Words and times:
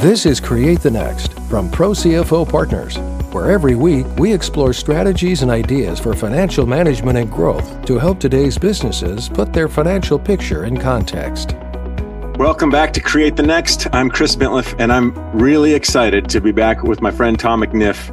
This 0.00 0.26
is 0.26 0.40
Create 0.40 0.80
the 0.80 0.90
Next 0.90 1.32
from 1.48 1.70
Pro 1.70 1.92
CFO 1.92 2.46
Partners, 2.46 2.98
where 3.32 3.50
every 3.50 3.74
week 3.74 4.04
we 4.18 4.30
explore 4.30 4.74
strategies 4.74 5.40
and 5.40 5.50
ideas 5.50 5.98
for 5.98 6.12
financial 6.14 6.66
management 6.66 7.16
and 7.16 7.30
growth 7.30 7.82
to 7.86 7.98
help 7.98 8.20
today's 8.20 8.58
businesses 8.58 9.30
put 9.30 9.54
their 9.54 9.68
financial 9.68 10.18
picture 10.18 10.64
in 10.64 10.76
context. 10.76 11.54
Welcome 12.36 12.68
back 12.68 12.92
to 12.92 13.00
Create 13.00 13.36
the 13.36 13.42
Next. 13.42 13.86
I'm 13.94 14.10
Chris 14.10 14.36
Bintliff, 14.36 14.78
and 14.78 14.92
I'm 14.92 15.14
really 15.32 15.72
excited 15.72 16.28
to 16.28 16.42
be 16.42 16.52
back 16.52 16.82
with 16.82 17.00
my 17.00 17.10
friend 17.10 17.40
Tom 17.40 17.62
McNiff. 17.62 18.10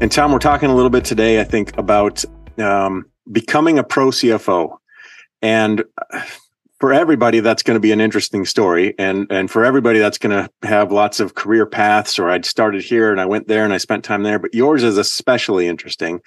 And 0.00 0.12
Tom, 0.12 0.30
we're 0.30 0.38
talking 0.38 0.70
a 0.70 0.74
little 0.74 0.88
bit 0.88 1.04
today, 1.04 1.40
I 1.40 1.44
think, 1.44 1.76
about 1.76 2.24
um, 2.58 3.06
becoming 3.30 3.80
a 3.80 3.82
pro 3.82 4.10
CFO. 4.10 4.78
And 5.42 5.82
for 6.80 6.92
everybody 6.92 7.40
that's 7.40 7.62
going 7.62 7.74
to 7.74 7.80
be 7.80 7.92
an 7.92 8.00
interesting 8.00 8.44
story. 8.44 8.94
And 8.98 9.26
and 9.30 9.50
for 9.50 9.64
everybody 9.64 9.98
that's 9.98 10.18
going 10.18 10.30
to 10.30 10.68
have 10.68 10.92
lots 10.92 11.20
of 11.20 11.34
career 11.34 11.66
paths 11.66 12.18
or 12.18 12.30
i'd 12.30 12.44
started 12.44 12.82
here 12.82 13.10
and 13.10 13.20
i 13.20 13.26
went 13.26 13.48
there 13.48 13.64
and 13.64 13.72
i 13.72 13.78
spent 13.78 14.04
time 14.04 14.22
there. 14.22 14.38
But 14.38 14.54
yours 14.54 14.82
is 14.82 14.98
especially 14.98 15.66
interesting 15.66 16.20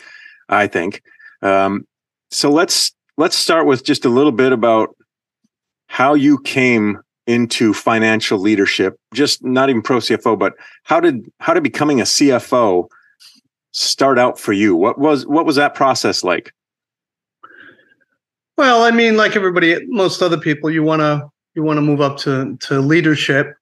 i 0.50 0.68
think. 0.68 1.02
Um, 1.42 1.88
so 2.30 2.50
let's 2.52 2.94
let's 3.18 3.36
start 3.36 3.66
with 3.66 3.84
just 3.84 4.06
a 4.06 4.10
little 4.10 4.32
bit 4.32 4.52
about 4.52 4.96
how 5.88 6.14
you 6.14 6.40
came 6.40 7.00
into 7.28 7.74
financial 7.74 8.40
leadership. 8.40 8.98
Just 9.14 9.44
not 9.44 9.70
even 9.70 9.82
pro 9.82 9.98
cfo 9.98 10.38
but 10.38 10.54
how 10.84 11.00
did 11.00 11.30
how 11.40 11.54
did 11.54 11.64
becoming 11.64 12.02
a 12.02 12.06
cfo 12.06 12.88
start 13.74 14.20
out 14.20 14.38
for 14.38 14.54
you? 14.54 14.76
What 14.76 15.00
was 15.00 15.26
what 15.26 15.46
was 15.46 15.56
that 15.56 15.76
process 15.76 16.24
like 16.24 16.54
well, 18.58 18.84
I 18.84 18.92
mean, 18.92 19.18
like 19.18 19.36
everybody, 19.36 19.86
most 19.88 20.22
other 20.22 20.38
people, 20.38 20.70
you 20.70 20.84
want 20.84 21.02
to 21.02 21.30
you 21.56 21.64
want 21.64 21.78
to 21.78 21.82
move 21.82 22.02
up 22.02 22.18
to 22.20 22.58
to 22.62 22.80
leadership, 22.80 23.56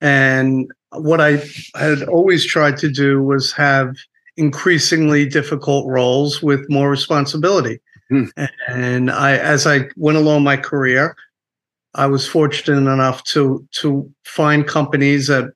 and 0.00 0.70
what 0.92 1.20
I 1.20 1.42
had 1.74 2.02
always 2.04 2.44
tried 2.44 2.76
to 2.78 2.90
do 2.90 3.22
was 3.22 3.52
have 3.52 3.96
increasingly 4.36 5.26
difficult 5.26 5.86
roles 5.88 6.42
with 6.42 6.68
more 6.68 6.90
responsibility. 6.90 7.80
Hmm. 8.10 8.24
And 8.68 9.10
I, 9.10 9.36
as 9.36 9.66
I 9.66 9.88
went 9.96 10.18
along 10.18 10.42
my 10.42 10.56
career, 10.56 11.16
I 11.94 12.06
was 12.06 12.26
fortunate 12.26 12.90
enough 12.90 13.24
to 13.24 13.66
to 13.80 14.10
find 14.24 14.66
companies 14.66 15.28
that 15.28 15.50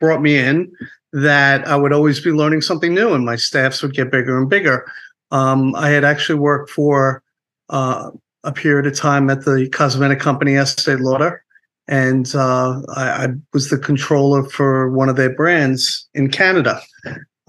brought 0.00 0.22
me 0.22 0.38
in 0.38 0.72
that 1.12 1.66
I 1.66 1.76
would 1.76 1.92
always 1.92 2.20
be 2.20 2.30
learning 2.30 2.62
something 2.62 2.94
new, 2.94 3.12
and 3.12 3.24
my 3.24 3.36
staffs 3.36 3.82
would 3.82 3.94
get 3.94 4.10
bigger 4.10 4.38
and 4.38 4.48
bigger. 4.48 4.86
Um, 5.30 5.74
I 5.74 5.90
had 5.90 6.04
actually 6.04 6.38
worked 6.38 6.70
for 6.70 7.22
uh, 7.68 8.10
a 8.44 8.52
period 8.52 8.86
of 8.86 8.94
time 8.94 9.28
at 9.28 9.44
the 9.44 9.68
cosmetic 9.70 10.20
company 10.20 10.56
Estee 10.56 10.96
Lauder, 10.96 11.42
and 11.88 12.34
uh, 12.34 12.80
I, 12.94 13.24
I, 13.24 13.28
was 13.52 13.70
the 13.70 13.78
controller 13.78 14.48
for 14.48 14.90
one 14.90 15.08
of 15.08 15.16
their 15.16 15.34
brands 15.34 16.08
in 16.14 16.30
Canada, 16.30 16.80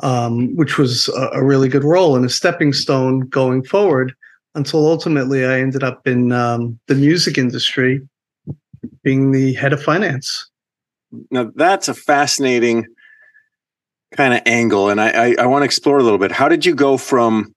um, 0.03 0.55
which 0.55 0.77
was 0.77 1.07
a, 1.09 1.29
a, 1.33 1.43
really 1.43 1.69
good 1.69 1.83
role 1.83 2.15
and 2.15 2.25
a 2.25 2.29
stepping 2.29 2.73
stone 2.73 3.21
going 3.21 3.63
forward. 3.63 4.13
Until 4.55 4.87
ultimately, 4.87 5.45
I 5.45 5.59
ended 5.59 5.83
up 5.83 6.07
in 6.07 6.31
um, 6.31 6.79
the 6.87 6.95
music 6.95 7.37
industry, 7.37 8.01
being 9.03 9.31
the 9.31 9.53
head 9.53 9.73
of 9.73 9.81
finance. 9.81 10.49
Now 11.29 11.51
that's 11.55 11.87
a 11.87 11.93
fascinating 11.93 12.87
kind 14.11 14.33
of 14.33 14.41
angle, 14.45 14.89
and 14.89 14.99
I, 14.99 15.09
I, 15.09 15.35
I 15.39 15.45
want 15.45 15.61
to 15.61 15.65
explore 15.65 15.99
a 15.99 16.03
little 16.03 16.17
bit. 16.17 16.31
How 16.31 16.47
did 16.47 16.65
you 16.65 16.73
go 16.73 16.97
from 16.97 17.53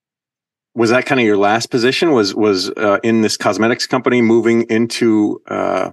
was 0.74 0.90
that 0.90 1.06
kind 1.06 1.20
of 1.20 1.26
your 1.26 1.36
last 1.36 1.70
position? 1.70 2.12
Was 2.12 2.34
was 2.34 2.70
uh, 2.70 2.98
in 3.02 3.22
this 3.22 3.36
cosmetics 3.36 3.86
company 3.86 4.22
moving 4.22 4.62
into 4.64 5.40
uh, 5.48 5.90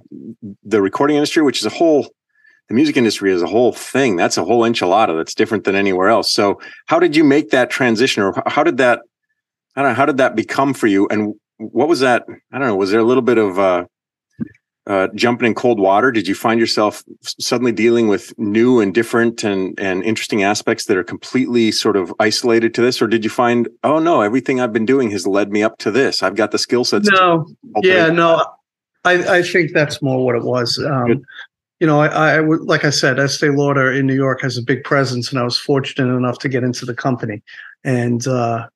the 0.63 0.81
recording 0.81 1.17
industry 1.17 1.43
which 1.43 1.59
is 1.59 1.65
a 1.65 1.69
whole 1.69 2.07
the 2.69 2.75
music 2.75 2.97
industry 2.97 3.31
is 3.31 3.41
a 3.41 3.47
whole 3.47 3.71
thing. 3.71 4.17
That's 4.17 4.37
a 4.37 4.43
whole 4.43 4.63
enchilada 4.63 5.17
that's 5.17 5.33
different 5.33 5.63
than 5.63 5.75
anywhere 5.75 6.09
else. 6.09 6.33
So 6.33 6.59
how 6.87 6.99
did 6.99 7.15
you 7.15 7.23
make 7.23 7.51
that 7.51 7.69
transition 7.69 8.23
or 8.23 8.43
how 8.45 8.63
did 8.63 8.77
that 8.77 9.01
i 9.75 9.81
don't 9.81 9.91
know 9.91 9.95
how 9.95 10.05
did 10.05 10.17
that 10.17 10.35
become 10.35 10.73
for 10.73 10.87
you? 10.87 11.07
And 11.09 11.35
what 11.57 11.87
was 11.87 12.01
that 12.01 12.25
i 12.51 12.59
don't 12.59 12.67
know 12.67 12.75
was 12.75 12.91
there 12.91 12.99
a 12.99 13.05
little 13.05 13.23
bit 13.23 13.37
of 13.37 13.57
uh, 13.57 13.85
uh, 14.87 15.09
jumping 15.15 15.47
in 15.47 15.53
cold 15.53 15.79
water? 15.79 16.11
Did 16.11 16.27
you 16.27 16.35
find 16.35 16.59
yourself 16.59 17.03
suddenly 17.21 17.71
dealing 17.71 18.07
with 18.07 18.33
new 18.39 18.79
and 18.79 18.93
different 18.93 19.43
and, 19.43 19.77
and 19.79 20.03
interesting 20.03 20.43
aspects 20.43 20.85
that 20.85 20.97
are 20.97 21.03
completely 21.03 21.71
sort 21.71 21.97
of 21.97 22.13
isolated 22.19 22.73
to 22.75 22.81
this? 22.81 23.01
Or 23.01 23.07
did 23.07 23.23
you 23.23 23.29
find, 23.29 23.67
oh 23.83 23.99
no, 23.99 24.21
everything 24.21 24.61
I've 24.61 24.73
been 24.73 24.85
doing 24.85 25.11
has 25.11 25.27
led 25.27 25.51
me 25.51 25.61
up 25.61 25.77
to 25.79 25.91
this? 25.91 26.23
I've 26.23 26.35
got 26.35 26.51
the 26.51 26.57
skill 26.57 26.85
sets. 26.85 27.09
No, 27.11 27.47
yeah, 27.81 28.07
no, 28.07 28.45
I, 29.03 29.37
I 29.37 29.41
think 29.41 29.73
that's 29.73 30.01
more 30.01 30.23
what 30.23 30.35
it 30.35 30.43
was. 30.43 30.79
Um, 30.79 31.21
you 31.79 31.85
know, 31.85 31.99
I, 31.99 32.35
I 32.35 32.39
would, 32.39 32.61
like 32.61 32.85
I 32.85 32.89
said, 32.89 33.19
Estee 33.19 33.49
Lauder 33.49 33.91
in 33.91 34.07
New 34.07 34.15
York 34.15 34.41
has 34.41 34.57
a 34.57 34.63
big 34.63 34.83
presence, 34.83 35.29
and 35.29 35.39
I 35.39 35.43
was 35.43 35.59
fortunate 35.59 36.15
enough 36.15 36.39
to 36.39 36.49
get 36.49 36.63
into 36.63 36.85
the 36.85 36.95
company. 36.95 37.43
And, 37.83 38.25
uh, 38.25 38.67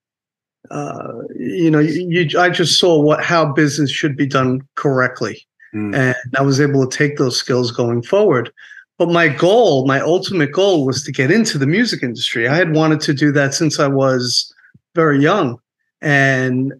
uh, 0.69 1.13
you 1.35 1.71
know, 1.71 1.79
you, 1.79 2.07
you, 2.09 2.39
I 2.39 2.49
just 2.49 2.79
saw 2.79 2.99
what 3.01 3.23
how 3.23 3.51
business 3.51 3.89
should 3.89 4.15
be 4.15 4.27
done 4.27 4.61
correctly 4.75 5.47
Mm. 5.73 5.95
And 5.95 6.37
I 6.37 6.41
was 6.41 6.59
able 6.59 6.87
to 6.87 6.97
take 6.97 7.17
those 7.17 7.37
skills 7.37 7.71
going 7.71 8.01
forward. 8.03 8.51
But 8.97 9.09
my 9.09 9.29
goal, 9.29 9.87
my 9.87 9.99
ultimate 9.99 10.51
goal 10.51 10.85
was 10.85 11.03
to 11.05 11.11
get 11.11 11.31
into 11.31 11.57
the 11.57 11.65
music 11.65 12.03
industry. 12.03 12.47
I 12.47 12.55
had 12.55 12.75
wanted 12.75 13.01
to 13.01 13.13
do 13.13 13.31
that 13.31 13.53
since 13.53 13.79
I 13.79 13.87
was 13.87 14.53
very 14.93 15.19
young. 15.19 15.59
And 16.01 16.73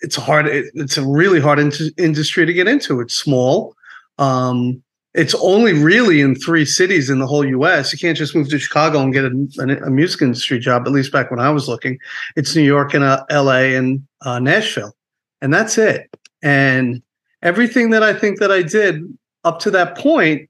it's 0.00 0.16
hard, 0.16 0.46
it's 0.46 0.96
a 0.96 1.06
really 1.06 1.40
hard 1.40 1.58
in- 1.58 1.72
industry 1.98 2.46
to 2.46 2.52
get 2.52 2.68
into. 2.68 3.00
It's 3.00 3.14
small. 3.14 3.74
Um, 4.18 4.82
it's 5.14 5.34
only 5.36 5.72
really 5.72 6.20
in 6.20 6.36
three 6.36 6.64
cities 6.64 7.10
in 7.10 7.18
the 7.18 7.26
whole 7.26 7.44
US. 7.44 7.92
You 7.92 7.98
can't 7.98 8.16
just 8.16 8.34
move 8.34 8.48
to 8.50 8.58
Chicago 8.58 9.00
and 9.00 9.12
get 9.12 9.24
a, 9.24 9.48
a, 9.58 9.86
a 9.86 9.90
music 9.90 10.22
industry 10.22 10.58
job, 10.58 10.86
at 10.86 10.92
least 10.92 11.12
back 11.12 11.30
when 11.30 11.40
I 11.40 11.50
was 11.50 11.68
looking. 11.68 11.98
It's 12.36 12.54
New 12.54 12.62
York 12.62 12.94
and 12.94 13.04
uh, 13.04 13.24
LA 13.30 13.74
and 13.76 14.06
uh, 14.22 14.38
Nashville. 14.38 14.94
And 15.40 15.52
that's 15.52 15.76
it. 15.78 16.08
And 16.42 17.02
everything 17.42 17.90
that 17.90 18.02
I 18.02 18.12
think 18.12 18.38
that 18.40 18.50
I 18.50 18.62
did 18.62 19.02
up 19.44 19.58
to 19.60 19.70
that 19.70 19.96
point 19.96 20.48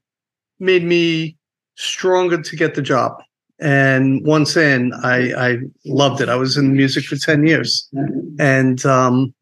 made 0.59 0.83
me 0.83 1.37
stronger 1.75 2.41
to 2.41 2.55
get 2.55 2.75
the 2.75 2.81
job. 2.81 3.21
And 3.61 4.25
once 4.25 4.55
in, 4.55 4.93
I, 5.03 5.33
I 5.33 5.57
loved 5.85 6.21
it. 6.21 6.29
I 6.29 6.35
was 6.35 6.55
in 6.57 6.73
music 6.73 7.05
for 7.05 7.17
10 7.17 7.45
years 7.45 7.89
and 8.39 8.85
um, 8.85 9.33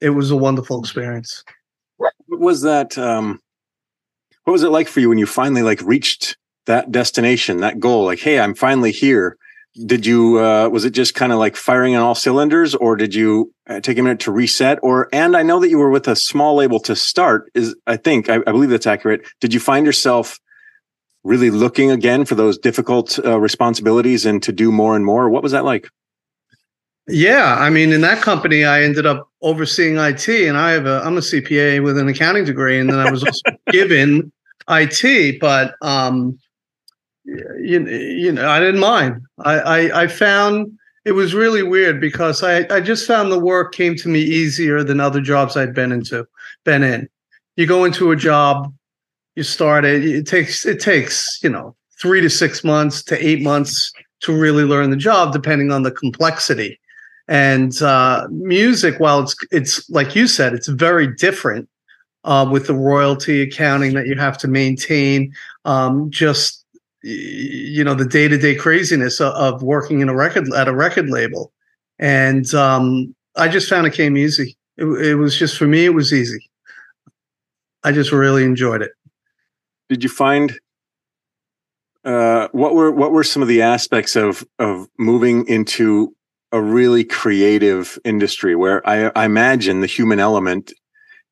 it 0.00 0.10
was 0.10 0.30
a 0.30 0.36
wonderful 0.36 0.80
experience. 0.80 1.44
What 1.98 2.14
was 2.28 2.62
that? 2.62 2.96
Um, 2.96 3.40
what 4.44 4.52
was 4.52 4.62
it 4.62 4.70
like 4.70 4.88
for 4.88 5.00
you 5.00 5.08
when 5.08 5.18
you 5.18 5.26
finally 5.26 5.62
like 5.62 5.82
reached 5.82 6.36
that 6.66 6.90
destination, 6.90 7.58
that 7.58 7.80
goal? 7.80 8.04
Like, 8.04 8.20
hey, 8.20 8.40
I'm 8.40 8.54
finally 8.54 8.92
here 8.92 9.36
did 9.84 10.06
you 10.06 10.38
uh, 10.38 10.68
was 10.68 10.84
it 10.84 10.90
just 10.90 11.14
kind 11.14 11.32
of 11.32 11.38
like 11.38 11.56
firing 11.56 11.94
on 11.94 12.02
all 12.02 12.14
cylinders 12.14 12.74
or 12.74 12.96
did 12.96 13.14
you 13.14 13.52
uh, 13.68 13.80
take 13.80 13.98
a 13.98 14.02
minute 14.02 14.20
to 14.20 14.32
reset? 14.32 14.78
Or 14.82 15.08
and 15.12 15.36
i 15.36 15.42
know 15.42 15.60
that 15.60 15.68
you 15.68 15.78
were 15.78 15.90
with 15.90 16.08
a 16.08 16.16
small 16.16 16.54
label 16.54 16.80
to 16.80 16.96
start 16.96 17.50
is 17.54 17.74
i 17.86 17.96
think 17.96 18.28
i, 18.30 18.36
I 18.36 18.52
believe 18.52 18.70
that's 18.70 18.86
accurate. 18.86 19.26
Did 19.40 19.52
you 19.52 19.60
find 19.60 19.84
yourself 19.84 20.38
really 21.24 21.50
looking 21.50 21.90
again 21.90 22.24
for 22.24 22.36
those 22.36 22.56
difficult 22.56 23.18
uh, 23.24 23.38
responsibilities 23.38 24.24
and 24.24 24.42
to 24.44 24.52
do 24.52 24.70
more 24.70 24.94
and 24.94 25.04
more? 25.04 25.28
What 25.28 25.42
was 25.42 25.52
that 25.52 25.64
like? 25.64 25.88
Yeah 27.08 27.56
i 27.58 27.70
mean 27.70 27.92
in 27.92 28.00
that 28.00 28.22
company 28.22 28.64
i 28.64 28.82
ended 28.82 29.06
up 29.06 29.28
overseeing 29.42 29.96
it 29.96 30.28
and 30.28 30.56
i 30.56 30.72
have 30.72 30.86
a 30.86 31.02
i'm 31.04 31.16
a 31.16 31.20
cpa 31.20 31.82
with 31.82 31.98
an 31.98 32.08
accounting 32.08 32.44
degree 32.44 32.80
and 32.80 32.90
then 32.90 32.98
i 32.98 33.10
was 33.10 33.22
also 33.22 33.40
given 33.70 34.32
it 34.68 35.38
but 35.40 35.74
um 35.82 36.36
you, 37.26 37.86
you 37.88 38.32
know, 38.32 38.48
I 38.48 38.60
didn't 38.60 38.80
mind. 38.80 39.22
I, 39.38 39.58
I, 39.58 40.02
I 40.02 40.06
found 40.06 40.78
it 41.04 41.12
was 41.12 41.34
really 41.34 41.62
weird 41.62 42.00
because 42.00 42.42
I, 42.42 42.66
I 42.74 42.80
just 42.80 43.06
found 43.06 43.30
the 43.30 43.38
work 43.38 43.74
came 43.74 43.94
to 43.96 44.08
me 44.08 44.20
easier 44.20 44.82
than 44.82 45.00
other 45.00 45.20
jobs 45.20 45.56
I'd 45.56 45.74
been 45.74 45.92
into, 45.92 46.26
been 46.64 46.82
in. 46.82 47.08
You 47.56 47.66
go 47.66 47.84
into 47.84 48.10
a 48.10 48.16
job, 48.16 48.72
you 49.34 49.42
start 49.42 49.84
it. 49.84 50.04
It 50.04 50.26
takes 50.26 50.66
it 50.66 50.80
takes 50.80 51.42
you 51.42 51.50
know 51.50 51.76
three 52.00 52.20
to 52.20 52.28
six 52.28 52.64
months 52.64 53.02
to 53.04 53.26
eight 53.26 53.42
months 53.42 53.92
to 54.20 54.36
really 54.36 54.64
learn 54.64 54.90
the 54.90 54.96
job, 54.96 55.32
depending 55.32 55.70
on 55.70 55.82
the 55.82 55.90
complexity. 55.90 56.78
And 57.28 57.80
uh, 57.82 58.26
music, 58.30 58.98
while 58.98 59.20
it's 59.20 59.36
it's 59.50 59.88
like 59.90 60.14
you 60.14 60.26
said, 60.26 60.54
it's 60.54 60.68
very 60.68 61.06
different 61.06 61.68
uh, 62.24 62.48
with 62.50 62.66
the 62.66 62.74
royalty 62.74 63.42
accounting 63.42 63.94
that 63.94 64.06
you 64.06 64.16
have 64.16 64.38
to 64.38 64.48
maintain. 64.48 65.32
Um, 65.64 66.10
just 66.10 66.65
you 67.06 67.84
know 67.84 67.94
the 67.94 68.04
day-to-day 68.04 68.56
craziness 68.56 69.20
of, 69.20 69.62
working 69.62 70.00
in 70.00 70.08
a 70.08 70.14
record 70.14 70.52
at 70.54 70.68
a 70.68 70.74
record 70.74 71.08
label. 71.08 71.52
And 71.98 72.52
um, 72.54 73.14
i 73.36 73.48
just 73.48 73.68
found 73.68 73.86
it 73.86 73.94
came 73.94 74.16
easy. 74.16 74.56
It, 74.76 74.84
it, 74.84 75.14
was 75.14 75.38
just 75.38 75.56
for 75.56 75.66
me 75.66 75.84
it 75.84 75.94
was 75.94 76.12
easy. 76.12 76.50
I 77.84 77.92
just 77.92 78.12
really 78.12 78.44
enjoyed 78.44 78.82
it. 78.82 78.90
Did 79.88 80.02
you 80.02 80.10
find 80.10 80.58
uh, 82.04 82.48
what 82.52 82.74
were 82.74 82.90
what 82.90 83.12
were 83.12 83.24
some 83.24 83.42
of 83.42 83.48
the 83.48 83.62
aspects 83.62 84.16
of 84.16 84.44
of 84.58 84.88
moving 84.98 85.46
into 85.48 86.14
a 86.52 86.60
really 86.60 87.04
creative 87.04 87.98
industry 88.04 88.56
where 88.56 88.86
I, 88.88 89.10
I 89.14 89.24
imagine 89.24 89.80
the 89.80 89.86
human 89.86 90.20
element 90.20 90.72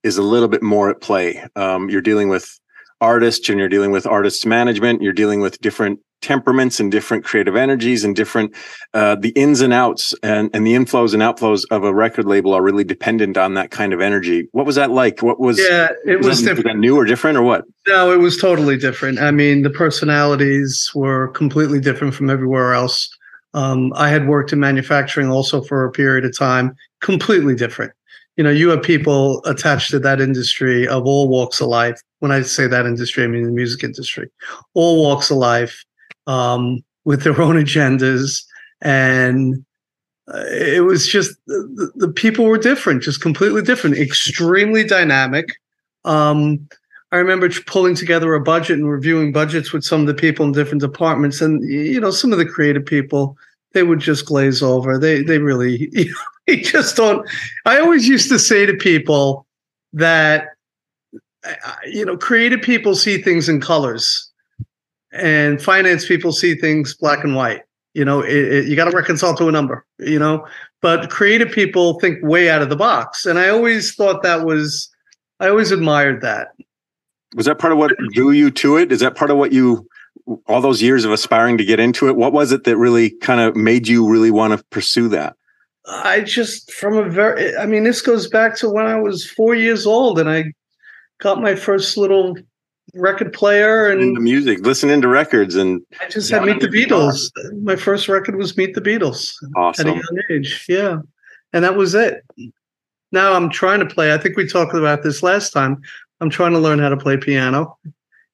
is 0.03 0.19
a 0.19 0.23
little 0.23 0.49
bit 0.49 0.63
more 0.63 0.89
at 0.91 1.01
play? 1.01 1.45
Um, 1.57 1.91
you're 1.91 2.01
dealing 2.01 2.29
with 2.29 2.61
artists 3.05 3.49
and 3.49 3.59
you're 3.59 3.69
dealing 3.69 3.93
with 3.93 4.07
artists 4.07 4.47
management. 4.47 5.03
You're 5.03 5.13
dealing 5.13 5.41
with 5.41 5.61
different 5.61 6.01
temperaments 6.23 6.81
and 6.81 6.91
different 6.91 7.23
creative 7.23 7.55
energies 7.55 8.03
and 8.03 8.17
different 8.17 8.55
uh, 8.95 9.15
the 9.15 9.29
ins 9.31 9.61
and 9.61 9.75
outs 9.75 10.15
and, 10.23 10.49
and 10.55 10.67
the 10.67 10.73
inflows 10.73 11.13
and 11.13 11.23
outflows 11.23 11.65
of 11.71 11.85
a 11.85 11.93
record 11.93 12.25
label 12.25 12.55
are 12.55 12.63
really 12.63 12.83
dependent 12.83 13.37
on 13.37 13.53
that 13.55 13.71
kind 13.71 13.93
of 13.93 14.01
energy. 14.01 14.49
What 14.53 14.65
was 14.65 14.77
that 14.77 14.91
like? 14.91 15.23
What 15.23 15.39
was 15.39 15.59
yeah? 15.59 15.89
It 16.07 16.17
was, 16.17 16.27
was 16.29 16.43
that, 16.45 16.57
different. 16.57 16.81
New 16.81 16.97
or 16.97 17.05
different 17.05 17.37
or 17.37 17.43
what? 17.43 17.65
No, 17.87 18.11
it 18.11 18.21
was 18.21 18.39
totally 18.39 18.79
different. 18.79 19.19
I 19.19 19.31
mean, 19.31 19.63
the 19.63 19.71
personalities 19.71 20.91
were 20.95 21.29
completely 21.29 21.81
different 21.81 22.15
from 22.15 22.31
everywhere 22.31 22.73
else. 22.73 23.11
Um, 23.53 23.93
I 23.95 24.09
had 24.09 24.27
worked 24.27 24.53
in 24.53 24.61
manufacturing 24.61 25.31
also 25.31 25.61
for 25.61 25.85
a 25.85 25.93
period 25.93 26.25
of 26.25 26.37
time, 26.37 26.75
completely 27.01 27.55
different. 27.55 27.93
You 28.37 28.45
know, 28.45 28.51
you 28.51 28.69
have 28.71 28.83
people 28.83 29.45
attached 29.45 29.91
to 29.93 29.99
that 30.01 30.21
industry 30.21 30.89
of 30.89 31.07
all 31.07 31.29
walks 31.29 31.61
of 31.61 31.69
life. 31.69 32.01
When 32.19 32.33
I 32.33 32.43
say 32.43 32.67
that 32.67 32.87
industry, 32.87 33.25
I 33.25 33.29
mean 33.29 33.45
the 33.45 33.53
music 33.53 33.85
industry, 33.85 34.29
all 34.75 35.03
walks 35.03 35.31
of 35.31 35.37
life, 35.37 35.85
um, 36.27 36.83
with 37.05 37.23
their 37.23 37.41
own 37.41 37.57
agendas, 37.57 38.45
and 38.83 39.65
uh, 40.33 40.45
it 40.49 40.85
was 40.85 41.07
just 41.07 41.37
the, 41.47 41.93
the, 41.97 42.09
people 42.09 42.47
were 42.47 42.59
different, 42.59 43.03
just 43.03 43.21
completely 43.21 43.63
different, 43.63 43.99
extremely 43.99 44.83
dynamic. 44.83 45.47
Um, 46.05 46.67
I 47.13 47.19
remember 47.19 47.49
pulling 47.67 47.95
together 47.95 48.35
a 48.35 48.41
budget 48.41 48.79
and 48.79 48.91
reviewing 48.91 49.33
budgets 49.33 49.73
with 49.73 49.85
some 49.85 50.01
of 50.01 50.07
the 50.07 50.15
people 50.15 50.47
in 50.47 50.53
different 50.53 50.81
departments, 50.81 51.41
and 51.41 51.63
you 51.69 52.01
know, 52.01 52.11
some 52.11 52.33
of 52.33 52.39
the 52.39 52.47
creative 52.47 52.85
people 52.85 53.37
they 53.75 53.83
would 53.83 54.01
just 54.01 54.27
glaze 54.27 54.63
over. 54.63 54.99
They 54.99 55.23
they 55.23 55.39
really 55.39 55.89
you 55.93 56.07
know, 56.07 56.63
just 56.63 56.97
don't. 56.97 57.29
I 57.67 57.79
always 57.79 58.09
used 58.09 58.29
to 58.31 58.39
say 58.39 58.67
to 58.67 58.75
people 58.75 59.47
that 59.93 60.49
you 61.87 62.05
know, 62.05 62.17
creative 62.17 62.63
people 62.63 62.95
see 62.95 63.21
things 63.21 63.49
in 63.49 63.61
colors, 63.61 64.31
and 65.13 65.61
finance 65.61 66.07
people 66.07 66.33
see 66.33 66.55
things 66.55 66.95
black 66.95 67.23
and 67.23 67.37
white. 67.37 67.63
You 67.93 68.05
know, 68.05 68.21
it, 68.21 68.53
it, 68.53 68.67
you 68.67 68.75
got 68.75 68.91
to 68.91 68.97
reconcile 68.97 69.37
to 69.37 69.49
a 69.49 69.53
number. 69.53 69.85
You 69.99 70.19
know, 70.19 70.47
but 70.81 71.11
creative 71.11 71.53
people 71.53 72.01
think 72.01 72.19
way 72.23 72.51
out 72.51 72.63
of 72.63 72.71
the 72.71 72.77
box, 72.77 73.27
and 73.27 73.39
I 73.39 73.51
always 73.51 73.95
thought 73.95 74.23
that 74.23 74.45
was. 74.45 74.91
I 75.41 75.49
always 75.49 75.73
admired 75.73 76.21
that 76.21 76.55
was 77.35 77.47
that 77.47 77.59
part 77.59 77.73
of 77.73 77.79
what 77.79 77.93
drew 78.13 78.31
you 78.31 78.51
to 78.53 78.77
it? 78.77 78.93
Is 78.93 79.01
that 79.01 79.17
part 79.17 79.31
of 79.31 79.37
what 79.37 79.53
you 79.53 79.89
all 80.47 80.61
those 80.61 80.81
years 80.81 81.05
of 81.05 81.13
aspiring 81.13 81.59
to 81.59 81.65
get 81.65 81.81
into 81.81 82.09
it? 82.09 82.17
What 82.17 82.33
was 82.33 82.53
it 82.53 82.65
that 82.65 82.77
really 82.77 83.11
kind 83.11 83.41
of 83.41 83.57
made 83.57 83.89
you 83.89 84.09
really 84.09 84.31
want 84.31 84.59
to 84.59 84.65
pursue 84.67 85.09
that? 85.09 85.37
I 85.87 86.21
just 86.21 86.73
from 86.73 86.97
a 86.97 87.09
very 87.09 87.55
I 87.57 87.67
mean 87.67 87.85
this 87.85 88.01
goes 88.01 88.27
back 88.29 88.57
to 88.57 88.71
when 88.71 88.87
I 88.87 88.99
was 88.99 89.29
4 89.29 89.55
years 89.55 89.87
old 89.87 90.19
and 90.19 90.31
I 90.31 90.53
got 91.21 91.43
my 91.43 91.55
first 91.55 91.97
little 91.97 92.37
record 92.95 93.33
player 93.33 93.89
and 93.89 94.17
the 94.17 94.21
music, 94.21 94.61
listening 94.61 95.03
to 95.03 95.09
records 95.09 95.57
and 95.57 95.83
I 96.01 96.09
just 96.09 96.31
had 96.31 96.45
Meet 96.45 96.61
the 96.61 96.69
Beatles. 96.69 97.31
My 97.63 97.77
first 97.77 98.09
record 98.09 98.37
was 98.37 98.57
Meet 98.57 98.75
the 98.75 98.81
Beatles 98.81 99.35
awesome. 99.57 99.89
at 99.89 99.95
a 99.95 99.97
young 99.97 100.23
age. 100.31 100.65
Yeah. 100.69 100.99
And 101.53 101.65
that 101.65 101.77
was 101.77 101.95
it. 101.95 102.25
Now 103.13 103.35
I'm 103.35 103.51
trying 103.51 103.81
to 103.81 103.87
play. 103.87 104.15
I 104.15 104.19
think 104.19 104.37
we 104.37 104.49
talked 104.49 104.75
about 104.75 105.03
this 105.03 105.23
last 105.23 105.51
time. 105.51 105.83
I'm 106.21 106.31
trying 106.31 106.53
to 106.53 106.59
learn 106.59 106.79
how 106.79 106.89
to 106.89 106.97
play 106.97 107.17
piano. 107.17 107.77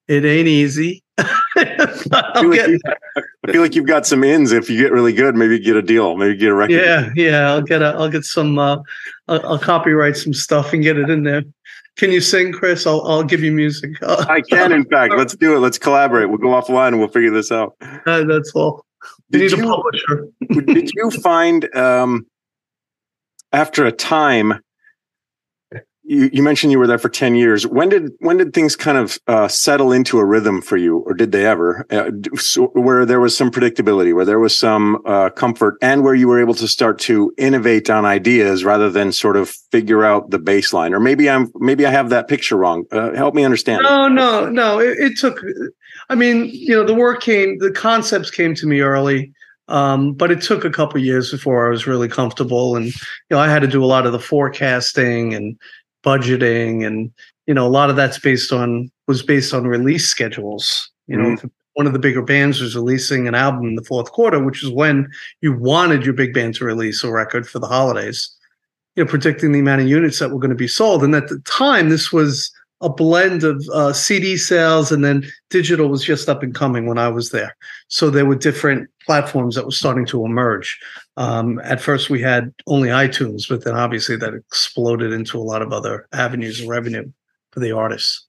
It 0.07 0.23
ain't 0.23 0.47
easy. 0.47 1.03
I, 1.55 2.39
feel 2.39 2.49
like 2.49 2.67
you, 2.67 2.79
I 3.45 3.51
feel 3.51 3.61
like 3.61 3.75
you've 3.75 3.87
got 3.87 4.05
some 4.05 4.23
ins. 4.23 4.51
If 4.51 4.69
you 4.69 4.81
get 4.81 4.91
really 4.91 5.13
good, 5.13 5.35
maybe 5.35 5.59
get 5.59 5.75
a 5.75 5.81
deal. 5.81 6.15
Maybe 6.15 6.35
get 6.35 6.49
a 6.49 6.55
record. 6.55 6.73
Yeah, 6.73 7.09
yeah. 7.15 7.51
I'll 7.51 7.61
get 7.61 7.81
a. 7.81 7.87
I'll 7.87 8.09
get 8.09 8.25
some. 8.25 8.57
Uh, 8.57 8.77
I'll, 9.27 9.45
I'll 9.45 9.59
copyright 9.59 10.17
some 10.17 10.33
stuff 10.33 10.73
and 10.73 10.83
get 10.83 10.97
it 10.97 11.09
in 11.09 11.23
there. 11.23 11.43
Can 11.97 12.11
you 12.11 12.21
sing, 12.21 12.51
Chris? 12.51 12.87
I'll 12.87 13.01
I'll 13.01 13.23
give 13.23 13.41
you 13.41 13.51
music. 13.51 13.91
I 14.03 14.41
can, 14.41 14.71
in 14.71 14.85
fact. 14.85 15.13
Let's 15.17 15.35
do 15.35 15.55
it. 15.55 15.59
Let's 15.59 15.77
collaborate. 15.77 16.29
We'll 16.29 16.37
go 16.37 16.49
offline 16.49 16.89
and 16.89 16.99
we'll 16.99 17.09
figure 17.09 17.31
this 17.31 17.51
out. 17.51 17.75
Uh, 18.05 18.23
that's 18.23 18.51
all. 18.53 18.85
You 19.29 19.39
did 19.39 19.51
need 19.51 19.59
you, 19.59 19.65
a 19.65 19.75
publisher. 19.75 20.27
did 20.73 20.91
you 20.93 21.11
find 21.11 21.73
um, 21.75 22.25
after 23.51 23.85
a 23.85 23.91
time 23.91 24.61
you, 26.11 26.29
you 26.33 26.43
mentioned 26.43 26.73
you 26.73 26.79
were 26.79 26.87
there 26.87 26.97
for 26.97 27.07
10 27.07 27.35
years. 27.35 27.65
When 27.65 27.87
did 27.87 28.11
when 28.19 28.35
did 28.35 28.53
things 28.53 28.75
kind 28.75 28.97
of 28.97 29.17
uh, 29.27 29.47
settle 29.47 29.93
into 29.93 30.19
a 30.19 30.25
rhythm 30.25 30.61
for 30.61 30.75
you 30.75 30.97
or 30.97 31.13
did 31.13 31.31
they 31.31 31.45
ever? 31.45 31.85
Uh, 31.89 32.11
so 32.35 32.67
where 32.73 33.05
there 33.05 33.21
was 33.21 33.35
some 33.35 33.49
predictability 33.49 34.13
where 34.13 34.25
there 34.25 34.39
was 34.39 34.57
some 34.57 35.01
uh, 35.05 35.29
comfort 35.29 35.77
and 35.81 36.03
where 36.03 36.13
you 36.13 36.27
were 36.27 36.41
able 36.41 36.53
to 36.55 36.67
start 36.67 36.99
to 36.99 37.33
innovate 37.37 37.89
on 37.89 38.03
ideas 38.03 38.65
rather 38.65 38.89
than 38.89 39.13
sort 39.13 39.37
of 39.37 39.51
figure 39.71 40.03
out 40.03 40.31
the 40.31 40.39
baseline? 40.39 40.91
Or 40.91 40.99
maybe 40.99 41.29
i'm 41.29 41.49
maybe 41.55 41.85
i 41.85 41.91
have 41.91 42.09
that 42.09 42.27
picture 42.27 42.57
wrong. 42.57 42.83
Uh, 42.91 43.13
help 43.13 43.33
me 43.33 43.45
understand. 43.45 43.83
No 43.83 44.09
no 44.09 44.49
no. 44.49 44.79
It, 44.79 44.99
it, 44.99 45.17
took 45.17 45.41
i 46.09 46.15
mean 46.15 46.49
you 46.51 46.75
know 46.75 46.83
the 46.83 46.93
work 46.93 47.21
came 47.21 47.57
the 47.59 47.71
concepts 47.71 48.29
came 48.29 48.53
to 48.55 48.67
me 48.67 48.81
early 48.81 49.31
um, 49.71 50.13
but 50.13 50.31
it 50.31 50.41
took 50.41 50.65
a 50.65 50.69
couple 50.69 50.99
years 50.99 51.31
before 51.31 51.65
I 51.65 51.69
was 51.69 51.87
really 51.87 52.09
comfortable, 52.09 52.75
and 52.75 52.87
you 52.87 52.93
know 53.29 53.39
I 53.39 53.47
had 53.47 53.61
to 53.61 53.69
do 53.69 53.81
a 53.81 53.85
lot 53.85 54.05
of 54.05 54.11
the 54.11 54.19
forecasting 54.19 55.33
and 55.33 55.57
budgeting 56.03 56.85
and 56.85 57.11
you 57.47 57.53
know 57.53 57.65
a 57.65 57.69
lot 57.69 57.89
of 57.89 57.95
that's 57.95 58.19
based 58.19 58.51
on 58.51 58.89
was 59.07 59.21
based 59.23 59.53
on 59.53 59.67
release 59.67 60.07
schedules 60.07 60.89
you 61.07 61.17
know 61.17 61.29
mm-hmm. 61.29 61.47
one 61.73 61.87
of 61.87 61.93
the 61.93 61.99
bigger 61.99 62.21
bands 62.21 62.59
was 62.59 62.75
releasing 62.75 63.27
an 63.27 63.35
album 63.35 63.65
in 63.65 63.75
the 63.75 63.83
fourth 63.83 64.11
quarter 64.11 64.43
which 64.43 64.63
is 64.63 64.69
when 64.69 65.09
you 65.41 65.53
wanted 65.53 66.03
your 66.03 66.13
big 66.13 66.33
band 66.33 66.55
to 66.55 66.65
release 66.65 67.03
a 67.03 67.11
record 67.11 67.47
for 67.47 67.59
the 67.59 67.67
holidays 67.67 68.29
you 68.95 69.03
know 69.03 69.09
predicting 69.09 69.51
the 69.51 69.59
amount 69.59 69.81
of 69.81 69.87
units 69.87 70.19
that 70.19 70.31
were 70.31 70.39
going 70.39 70.49
to 70.49 70.55
be 70.55 70.67
sold 70.67 71.03
and 71.03 71.15
at 71.15 71.27
the 71.27 71.39
time 71.39 71.89
this 71.89 72.11
was 72.11 72.51
a 72.81 72.89
blend 72.89 73.43
of 73.43 73.63
uh, 73.73 73.93
CD 73.93 74.37
sales 74.37 74.91
and 74.91 75.05
then 75.05 75.23
digital 75.49 75.87
was 75.87 76.03
just 76.03 76.27
up 76.27 76.43
and 76.43 76.53
coming 76.53 76.87
when 76.87 76.97
I 76.97 77.09
was 77.09 77.29
there. 77.29 77.55
So 77.87 78.09
there 78.09 78.25
were 78.25 78.35
different 78.35 78.89
platforms 79.05 79.55
that 79.55 79.65
were 79.65 79.71
starting 79.71 80.05
to 80.07 80.25
emerge. 80.25 80.79
Um, 81.17 81.59
at 81.63 81.81
first, 81.81 82.09
we 82.09 82.21
had 82.21 82.53
only 82.67 82.89
iTunes, 82.89 83.47
but 83.47 83.63
then 83.63 83.75
obviously 83.75 84.15
that 84.17 84.33
exploded 84.33 85.11
into 85.11 85.37
a 85.37 85.43
lot 85.43 85.61
of 85.61 85.73
other 85.73 86.07
avenues 86.13 86.61
of 86.61 86.67
revenue 86.67 87.11
for 87.51 87.59
the 87.59 87.71
artists. 87.71 88.25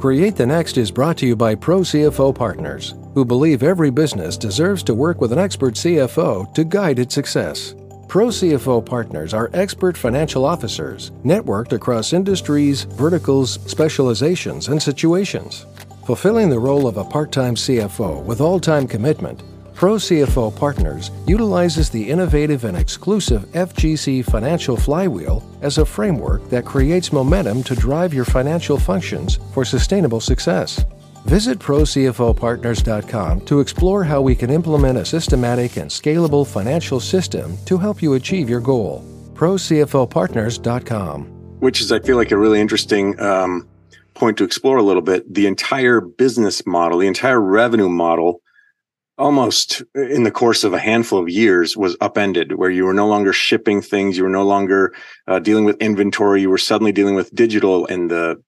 Create 0.00 0.36
the 0.36 0.46
Next 0.46 0.76
is 0.76 0.90
brought 0.90 1.16
to 1.18 1.26
you 1.26 1.34
by 1.34 1.54
Pro 1.54 1.80
CFO 1.80 2.34
Partners, 2.34 2.94
who 3.14 3.24
believe 3.24 3.62
every 3.62 3.90
business 3.90 4.36
deserves 4.36 4.82
to 4.84 4.94
work 4.94 5.20
with 5.20 5.32
an 5.32 5.38
expert 5.38 5.74
CFO 5.74 6.52
to 6.54 6.64
guide 6.64 6.98
its 6.98 7.14
success. 7.14 7.74
Pro 8.08 8.26
CFO 8.26 8.84
partners 8.84 9.34
are 9.34 9.50
expert 9.52 9.96
financial 9.96 10.44
officers 10.44 11.10
networked 11.24 11.72
across 11.72 12.12
industries, 12.12 12.84
verticals, 12.84 13.58
specializations, 13.66 14.68
and 14.68 14.80
situations. 14.80 15.66
Fulfilling 16.06 16.48
the 16.48 16.58
role 16.60 16.86
of 16.86 16.96
a 16.98 17.04
part 17.04 17.32
time 17.32 17.56
CFO 17.56 18.22
with 18.22 18.40
all 18.40 18.60
time 18.60 18.86
commitment, 18.86 19.42
Pro 19.74 19.96
CFO 19.96 20.54
Partners 20.54 21.10
utilizes 21.26 21.90
the 21.90 22.08
innovative 22.08 22.62
and 22.62 22.76
exclusive 22.76 23.42
FGC 23.46 24.24
Financial 24.24 24.76
Flywheel 24.76 25.42
as 25.62 25.78
a 25.78 25.84
framework 25.84 26.48
that 26.48 26.64
creates 26.64 27.12
momentum 27.12 27.64
to 27.64 27.74
drive 27.74 28.14
your 28.14 28.24
financial 28.24 28.78
functions 28.78 29.40
for 29.52 29.64
sustainable 29.64 30.20
success. 30.20 30.84
Visit 31.24 31.58
ProCFOPartners.com 31.58 33.40
to 33.40 33.58
explore 33.58 34.04
how 34.04 34.22
we 34.22 34.36
can 34.36 34.50
implement 34.50 34.98
a 34.98 35.04
systematic 35.04 35.76
and 35.76 35.90
scalable 35.90 36.46
financial 36.46 37.00
system 37.00 37.56
to 37.64 37.78
help 37.78 38.00
you 38.00 38.14
achieve 38.14 38.48
your 38.48 38.60
goal. 38.60 39.04
ProCFOPartners.com. 39.34 41.24
Which 41.58 41.80
is, 41.80 41.90
I 41.90 41.98
feel 41.98 42.16
like, 42.16 42.30
a 42.30 42.36
really 42.36 42.60
interesting 42.60 43.18
um, 43.18 43.66
point 44.16 44.36
to 44.38 44.44
explore 44.44 44.76
a 44.76 44.82
little 44.82 45.02
bit. 45.02 45.32
The 45.32 45.46
entire 45.46 46.00
business 46.00 46.66
model, 46.66 46.98
the 46.98 47.06
entire 47.06 47.40
revenue 47.40 47.88
model, 47.88 48.40
almost 49.18 49.82
in 49.94 50.24
the 50.24 50.30
course 50.30 50.64
of 50.64 50.72
a 50.72 50.78
handful 50.78 51.20
of 51.20 51.28
years, 51.28 51.76
was 51.76 51.96
upended, 52.00 52.56
where 52.56 52.70
you 52.70 52.84
were 52.84 52.94
no 52.94 53.06
longer 53.06 53.32
shipping 53.32 53.80
things, 53.80 54.16
you 54.16 54.24
were 54.24 54.30
no 54.30 54.44
longer 54.44 54.94
uh, 55.26 55.38
dealing 55.38 55.64
with 55.64 55.80
inventory, 55.80 56.40
you 56.40 56.50
were 56.50 56.58
suddenly 56.58 56.92
dealing 56.92 57.14
with 57.14 57.34
digital 57.34 57.86
and 57.86 58.10
the 58.10 58.42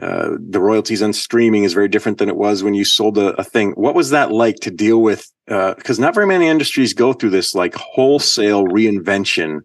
uh, 0.00 0.36
the 0.40 0.60
royalties 0.60 1.02
on 1.02 1.12
streaming 1.12 1.62
is 1.62 1.74
very 1.74 1.86
different 1.86 2.18
than 2.18 2.28
it 2.28 2.36
was 2.36 2.64
when 2.64 2.74
you 2.74 2.84
sold 2.84 3.16
a, 3.18 3.28
a 3.34 3.44
thing. 3.44 3.70
What 3.72 3.94
was 3.94 4.10
that 4.10 4.32
like 4.32 4.56
to 4.56 4.70
deal 4.70 5.00
with? 5.00 5.30
Because 5.46 5.98
uh, 5.98 6.02
not 6.02 6.14
very 6.14 6.26
many 6.26 6.48
industries 6.48 6.92
go 6.92 7.12
through 7.12 7.30
this 7.30 7.54
like 7.54 7.74
wholesale 7.74 8.64
reinvention 8.66 9.60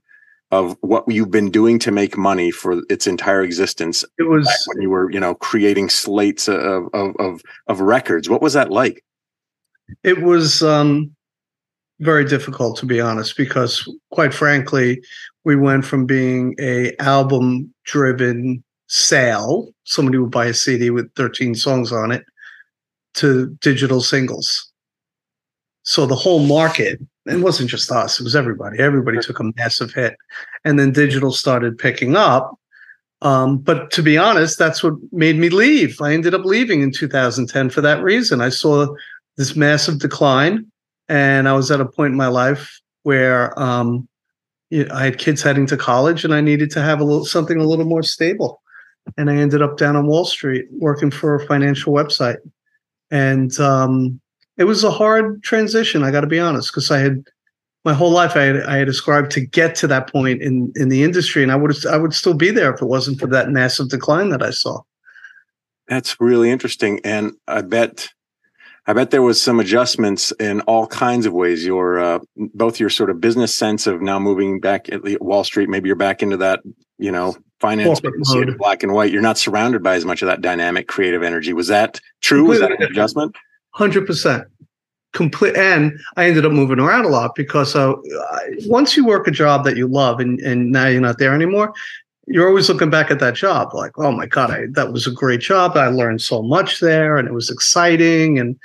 of 0.52 0.78
what 0.82 1.04
you've 1.08 1.32
been 1.32 1.52
doing 1.52 1.78
to 1.80 1.92
make 1.92 2.18
money 2.18 2.52
for 2.52 2.82
its 2.90 3.06
entire 3.06 3.42
existence. 3.42 4.06
It 4.18 4.24
was 4.24 4.48
when 4.68 4.82
you 4.82 4.90
were, 4.90 5.12
you 5.12 5.20
know, 5.20 5.36
creating 5.36 5.90
slates 5.90 6.48
of 6.48 6.88
of 6.94 7.16
of, 7.20 7.42
of 7.68 7.82
records. 7.82 8.30
What 8.30 8.42
was 8.42 8.54
that 8.54 8.72
like? 8.72 9.04
It 10.04 10.22
was 10.22 10.64
um, 10.64 11.16
very 12.00 12.26
difficult, 12.26 12.78
to 12.78 12.86
be 12.86 13.02
honest, 13.02 13.38
because 13.38 13.88
quite 14.12 14.34
frankly, 14.34 15.02
we 15.44 15.56
went 15.56 15.86
from 15.86 16.06
being 16.06 16.56
a 16.60 16.96
album 17.00 17.74
driven 17.86 18.64
sale, 18.88 19.70
somebody 19.84 20.18
would 20.18 20.32
buy 20.32 20.46
a 20.46 20.54
CD 20.54 20.90
with 20.90 21.14
13 21.16 21.56
songs 21.56 21.92
on 21.92 22.12
it, 22.12 22.26
to 23.16 23.48
digital 23.62 24.02
singles. 24.02 24.72
So 25.84 26.06
the 26.06 26.16
whole 26.16 26.40
market, 26.40 27.00
it 27.30 27.40
wasn't 27.40 27.70
just 27.70 27.92
us, 27.92 28.20
it 28.20 28.24
was 28.24 28.36
everybody. 28.36 28.80
Everybody 28.80 29.20
took 29.20 29.40
a 29.40 29.52
massive 29.56 29.94
hit. 29.94 30.16
And 30.64 30.80
then 30.80 30.92
digital 30.92 31.32
started 31.32 31.78
picking 31.78 32.16
up. 32.16 32.58
Um, 33.22 33.58
but 33.58 33.92
to 33.92 34.04
be 34.04 34.18
honest, 34.18 34.60
that's 34.60 34.84
what 34.84 34.94
made 35.12 35.38
me 35.38 35.50
leave. 35.50 36.02
I 36.02 36.14
ended 36.14 36.34
up 36.34 36.46
leaving 36.46 36.82
in 36.82 36.92
2010 36.92 37.70
for 37.70 37.82
that 37.82 38.04
reason. 38.04 38.42
I 38.42 38.50
saw 38.50 38.88
this 39.38 39.56
massive 39.56 40.00
decline, 40.00 40.72
and 41.10 41.50
I 41.50 41.54
was 41.54 41.72
at 41.72 41.82
a 41.82 41.86
point 41.86 42.12
in 42.12 42.18
my 42.18 42.28
life 42.28 42.80
where 43.04 43.58
um, 43.60 44.08
I 44.72 45.06
had 45.06 45.18
kids 45.18 45.42
heading 45.42 45.66
to 45.68 45.78
college, 45.78 46.24
and 46.24 46.34
I 46.34 46.42
needed 46.42 46.70
to 46.72 46.82
have 46.82 47.00
a 47.00 47.04
little 47.04 47.26
something 47.26 47.60
a 47.60 47.66
little 47.66 47.86
more 47.86 48.04
stable. 48.04 48.62
And 49.18 49.30
I 49.30 49.38
ended 49.38 49.62
up 49.62 49.78
down 49.78 49.96
on 49.96 50.06
Wall 50.06 50.26
Street 50.26 50.66
working 50.72 51.10
for 51.10 51.34
a 51.34 51.48
financial 51.48 51.94
website, 51.94 52.38
and 53.10 53.58
um, 53.60 54.20
it 54.58 54.66
was 54.66 54.84
a 54.84 54.92
hard 54.92 55.44
transition. 55.44 56.04
I 56.04 56.12
got 56.12 56.22
to 56.22 56.28
be 56.28 56.40
honest, 56.40 56.72
because 56.72 56.92
I 56.92 57.00
had 57.00 57.24
my 57.86 57.94
whole 57.94 58.12
life 58.12 58.36
I 58.36 58.42
had, 58.42 58.64
I 58.64 58.78
had 58.78 58.90
ascribed 58.90 59.32
to 59.32 59.42
get 59.46 59.76
to 59.76 59.88
that 59.88 60.12
point 60.12 60.42
in 60.42 60.72
in 60.76 60.90
the 60.90 61.04
industry, 61.04 61.44
and 61.44 61.52
I 61.52 61.56
would 61.56 61.86
I 61.86 61.98
would 61.98 62.14
still 62.14 62.34
be 62.34 62.52
there 62.52 62.74
if 62.74 62.82
it 62.82 62.88
wasn't 62.88 63.20
for 63.20 63.28
that 63.28 63.50
massive 63.50 63.90
decline 63.90 64.30
that 64.30 64.44
I 64.44 64.50
saw. 64.50 64.82
That's 65.88 66.20
really 66.20 66.50
interesting, 66.50 67.00
and 67.04 67.34
I 67.48 67.62
bet 67.62 68.10
I 68.88 68.94
bet 68.94 69.12
there 69.12 69.22
was 69.22 69.42
some 69.42 69.60
adjustments 69.60 70.32
in 70.40 70.62
all 70.62 70.88
kinds 70.88 71.26
of 71.26 71.34
ways. 71.34 71.66
Your 71.66 72.00
uh, 72.00 72.20
both 72.36 72.80
your 72.80 72.90
sort 72.90 73.10
of 73.10 73.22
business 73.22 73.56
sense 73.56 73.86
of 73.86 74.02
now 74.02 74.18
moving 74.18 74.60
back 74.60 74.90
at 74.90 75.02
Wall 75.22 75.44
Street, 75.44 75.70
maybe 75.70 75.88
you're 75.88 75.96
back 75.96 76.24
into 76.24 76.38
that, 76.38 76.62
you 76.98 77.12
know, 77.12 77.36
finance 77.60 78.02
black 78.58 78.84
and 78.84 78.94
white. 78.94 79.12
You're 79.12 79.22
not 79.22 79.38
surrounded 79.38 79.84
by 79.84 79.96
as 79.96 80.06
much 80.06 80.22
of 80.22 80.28
that 80.28 80.42
dynamic 80.42 80.88
creative 80.88 81.22
energy. 81.22 81.54
Was 81.54 81.68
that 81.68 82.00
true? 82.22 82.46
Was 82.46 82.60
that 82.60 82.72
an 82.72 82.84
adjustment? 82.84 83.36
Hundred 83.78 84.08
percent. 84.08 84.44
Complete 85.14 85.56
and 85.56 85.94
i 86.16 86.28
ended 86.28 86.46
up 86.46 86.52
moving 86.52 86.80
around 86.80 87.06
a 87.06 87.10
lot 87.10 87.34
because 87.36 87.76
uh, 87.76 87.94
once 88.66 88.98
you 88.98 89.06
work 89.06 89.28
a 89.28 89.32
job 89.32 89.64
that 89.64 89.78
you 89.78 89.88
love 89.88 90.20
and, 90.20 90.40
and 90.42 90.72
now 90.72 90.88
you're 90.88 91.02
not 91.02 91.18
there 91.18 91.34
anymore 91.34 91.74
you're 92.28 92.48
always 92.48 92.68
looking 92.70 92.90
back 92.90 93.10
at 93.10 93.20
that 93.20 93.36
job 93.36 93.74
like 93.74 93.92
oh 93.98 94.12
my 94.12 94.26
god 94.26 94.52
I, 94.52 94.66
that 94.74 94.92
was 94.92 95.08
a 95.08 95.12
great 95.12 95.40
job. 95.40 95.78
I 95.78 95.88
learned 95.88 96.22
so 96.22 96.42
much 96.42 96.80
there 96.82 97.18
and 97.18 97.28
it 97.28 97.34
was 97.34 97.50
exciting. 97.50 98.38
And 98.38 98.60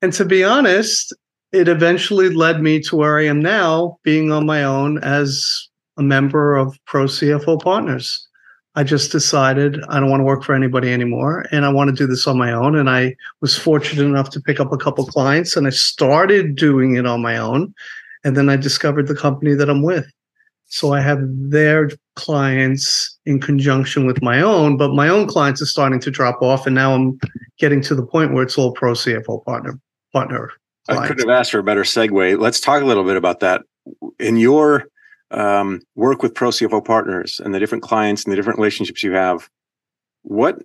and 0.00 0.12
to 0.14 0.24
be 0.24 0.42
honest 0.42 1.14
it 1.52 1.68
eventually 1.68 2.30
led 2.30 2.62
me 2.62 2.80
to 2.80 2.96
where 2.96 3.18
i 3.18 3.24
am 3.24 3.40
now 3.40 3.98
being 4.02 4.32
on 4.32 4.46
my 4.46 4.64
own 4.64 4.98
as 5.04 5.68
a 5.98 6.02
member 6.02 6.56
of 6.56 6.78
pro 6.86 7.04
cfo 7.04 7.62
partners 7.62 8.26
I 8.74 8.84
just 8.84 9.12
decided 9.12 9.82
I 9.88 10.00
don't 10.00 10.10
want 10.10 10.20
to 10.20 10.24
work 10.24 10.42
for 10.42 10.54
anybody 10.54 10.92
anymore 10.92 11.44
and 11.52 11.66
I 11.66 11.68
want 11.68 11.90
to 11.90 11.96
do 11.96 12.06
this 12.06 12.26
on 12.26 12.38
my 12.38 12.52
own. 12.52 12.74
And 12.74 12.88
I 12.88 13.14
was 13.40 13.56
fortunate 13.56 14.04
enough 14.04 14.30
to 14.30 14.40
pick 14.40 14.60
up 14.60 14.72
a 14.72 14.78
couple 14.78 15.04
clients 15.04 15.56
and 15.56 15.66
I 15.66 15.70
started 15.70 16.56
doing 16.56 16.96
it 16.96 17.06
on 17.06 17.20
my 17.20 17.36
own. 17.36 17.74
And 18.24 18.36
then 18.36 18.48
I 18.48 18.56
discovered 18.56 19.08
the 19.08 19.14
company 19.14 19.54
that 19.54 19.68
I'm 19.68 19.82
with. 19.82 20.06
So 20.66 20.94
I 20.94 21.00
have 21.00 21.18
their 21.22 21.90
clients 22.16 23.18
in 23.26 23.40
conjunction 23.40 24.06
with 24.06 24.22
my 24.22 24.40
own, 24.40 24.78
but 24.78 24.94
my 24.94 25.08
own 25.08 25.26
clients 25.26 25.60
are 25.60 25.66
starting 25.66 26.00
to 26.00 26.10
drop 26.10 26.40
off. 26.40 26.66
And 26.66 26.74
now 26.74 26.94
I'm 26.94 27.20
getting 27.58 27.82
to 27.82 27.94
the 27.94 28.06
point 28.06 28.32
where 28.32 28.42
it's 28.42 28.56
all 28.56 28.72
pro 28.72 28.92
CFO 28.92 29.44
partner 29.44 29.78
partner. 30.14 30.50
Clients. 30.86 31.04
I 31.04 31.06
couldn't 31.06 31.28
have 31.28 31.38
asked 31.38 31.50
for 31.50 31.58
a 31.58 31.62
better 31.62 31.82
segue. 31.82 32.38
Let's 32.38 32.58
talk 32.58 32.80
a 32.82 32.86
little 32.86 33.04
bit 33.04 33.16
about 33.18 33.40
that. 33.40 33.62
In 34.18 34.38
your 34.38 34.86
um, 35.32 35.80
work 35.94 36.22
with 36.22 36.34
pro 36.34 36.50
CFO 36.50 36.84
partners 36.84 37.40
and 37.42 37.54
the 37.54 37.58
different 37.58 37.82
clients 37.82 38.24
and 38.24 38.32
the 38.32 38.36
different 38.36 38.58
relationships 38.58 39.02
you 39.02 39.12
have, 39.12 39.48
what 40.22 40.62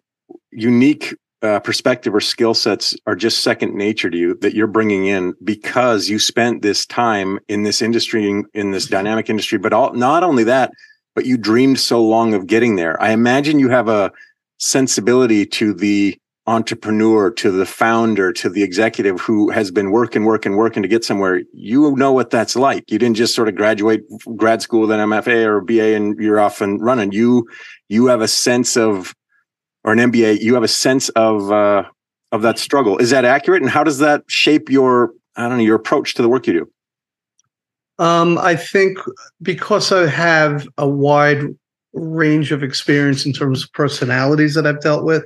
unique 0.51 1.15
uh, 1.41 1.59
perspective 1.59 2.15
or 2.15 2.19
skill 2.19 2.53
sets 2.53 2.95
are 3.05 3.15
just 3.15 3.43
second 3.43 3.75
nature 3.75 4.09
to 4.09 4.17
you 4.17 4.36
that 4.41 4.55
you're 4.55 4.67
bringing 4.67 5.05
in 5.05 5.33
because 5.43 6.09
you 6.09 6.17
spent 6.17 6.62
this 6.62 6.86
time 6.86 7.39
in 7.47 7.63
this 7.63 7.81
industry, 7.81 8.43
in, 8.53 8.71
this 8.71 8.88
dynamic 8.88 9.29
industry, 9.29 9.57
but 9.57 9.74
all, 9.74 9.93
not 9.93 10.24
only 10.24 10.43
that, 10.43 10.71
but 11.15 11.25
you 11.25 11.38
dreamed 11.38 11.79
so 11.79 12.03
long 12.03 12.33
of 12.33 12.47
getting 12.47 12.75
there. 12.75 13.01
I 13.01 13.12
imagine 13.12 13.59
you 13.59 13.69
have 13.69 13.88
a 13.88 14.12
sensibility 14.59 15.45
to 15.45 15.74
the 15.74 16.17
entrepreneur 16.48 17.30
to 17.30 17.51
the 17.51 17.66
founder 17.66 18.32
to 18.32 18.50
the 18.50 18.63
executive 18.63 19.20
who 19.20 19.50
has 19.51 19.70
been 19.70 19.92
working, 19.92 20.24
working, 20.24 20.56
working 20.56 20.82
to 20.82 20.88
get 20.88 21.04
somewhere, 21.04 21.42
you 21.54 21.94
know 21.98 22.13
what 22.13 22.30
that's 22.30 22.56
like. 22.56 22.89
You 22.89 22.98
didn't 22.98 23.18
just 23.18 23.36
sort 23.36 23.50
of 23.50 23.56
graduate 23.56 24.04
grad 24.38 24.62
school, 24.62 24.88
then 24.88 25.00
MFA 25.10 25.46
or 25.46 25.62
BA, 25.62 25.94
and 25.94 26.18
you're 26.18 26.39
off 26.39 26.62
and 26.62 26.82
running. 26.82 27.12
You 27.12 27.48
you 27.89 28.08
have 28.08 28.22
a 28.22 28.27
sense 28.27 28.77
of, 28.77 29.13
or 29.84 29.92
an 29.92 30.00
MBA, 30.00 30.42
you 30.42 30.54
have 30.54 30.63
a 30.63 30.70
sense 30.70 31.10
of 31.10 31.51
uh, 31.51 31.84
of 32.32 32.42
that 32.44 32.58
struggle. 32.58 32.98
Is 32.98 33.10
that 33.10 33.25
accurate? 33.25 33.62
And 33.62 33.70
how 33.70 33.84
does 33.84 34.00
that 34.00 34.24
shape 34.27 34.70
your 34.70 35.12
I 35.36 35.50
don't 35.50 35.58
know 35.58 35.63
your 35.63 35.75
approach 35.75 36.13
to 36.16 36.22
the 36.22 36.30
work 36.30 36.48
you 36.48 36.54
do? 36.54 36.72
Um, 38.00 38.38
I 38.38 38.56
think 38.56 39.00
because 39.42 39.92
I 39.92 40.08
have 40.08 40.68
a 40.77 40.88
wide 40.88 41.44
range 41.94 42.51
of 42.51 42.63
experience 42.63 43.25
in 43.25 43.34
terms 43.34 43.63
of 43.63 43.74
personalities 43.74 44.54
that 44.54 44.68
I've 44.68 44.82
dealt 44.82 45.04
with 45.04 45.25